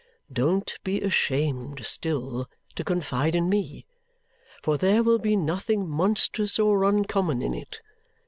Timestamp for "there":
4.75-5.03